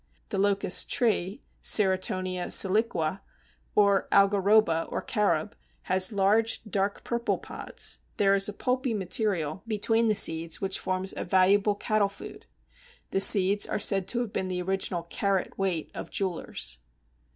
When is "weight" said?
15.59-15.91